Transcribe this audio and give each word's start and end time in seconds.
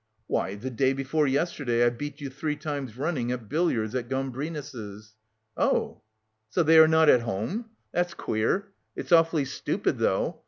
"Why! 0.25 0.55
The 0.55 0.71
day 0.71 0.93
before 0.93 1.27
yesterday 1.27 1.85
I 1.85 1.91
beat 1.91 2.19
you 2.21 2.31
three 2.31 2.55
times 2.55 2.97
running 2.97 3.31
at 3.31 3.47
billiards 3.47 3.93
at 3.93 4.09
Gambrinus'." 4.09 5.13
"Oh!" 5.55 6.01
"So 6.49 6.63
they 6.63 6.79
are 6.79 6.87
not 6.87 7.07
at 7.07 7.21
home? 7.21 7.65
That's 7.91 8.15
queer. 8.15 8.71
It's 8.95 9.11
awfully 9.11 9.45
stupid 9.45 9.99
though. 9.99 10.39